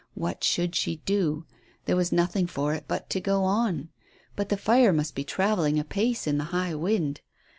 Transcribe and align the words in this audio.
What 0.15 0.43
should 0.43 0.73
she 0.73 0.95
do? 1.05 1.45
There 1.85 1.95
was 1.95 2.11
nothing 2.11 2.47
for 2.47 2.73
it 2.73 2.85
but 2.87 3.07
to 3.11 3.21
go 3.21 3.43
on. 3.43 3.89
But 4.35 4.49
the 4.49 4.57
fire 4.57 4.91
must 4.91 5.13
be 5.13 5.23
travelling 5.23 5.77
apace 5.77 6.25
in 6.25 6.39
the 6.39 6.45
high 6.45 6.73
wind. 6.73 7.21